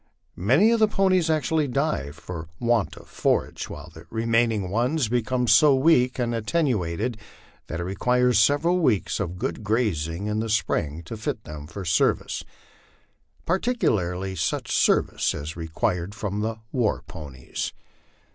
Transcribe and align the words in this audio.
Many 0.41 0.71
of 0.71 0.79
the 0.79 0.87
ponies 0.87 1.29
actually 1.29 1.67
die 1.67 2.09
from 2.09 2.49
want 2.59 2.97
of 2.97 3.07
forage, 3.07 3.69
while 3.69 3.91
the 3.93 4.07
remaining 4.09 4.71
ones 4.71 5.09
be 5.09 5.21
come 5.21 5.47
so 5.47 5.75
weak 5.75 6.17
and 6.17 6.33
attenuated 6.33 7.19
that 7.67 7.79
it 7.79 7.83
requires 7.83 8.39
several 8.39 8.79
weeks 8.79 9.19
of 9.19 9.37
good 9.37 9.63
grazing 9.63 10.25
in 10.25 10.39
the 10.39 10.49
spring 10.49 11.03
to 11.03 11.15
fit 11.15 11.43
them 11.43 11.67
for 11.67 11.85
service 11.85 12.43
particularly 13.45 14.35
such 14.35 14.75
service 14.75 15.35
as 15.35 15.49
is 15.49 15.55
required 15.55 16.15
from 16.15 16.39
the 16.39 16.55
war 16.71 17.03
ponies. 17.05 17.71